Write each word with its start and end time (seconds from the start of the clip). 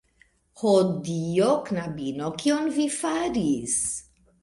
Ho 0.61 0.71
Dio, 1.09 1.51
knabino, 1.69 2.33
kion 2.43 2.75
vi 2.81 2.91
faris!? 2.99 3.81